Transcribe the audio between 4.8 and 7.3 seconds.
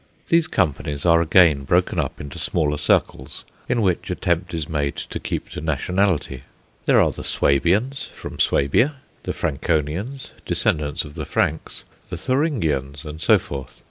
to keep to nationality. There are the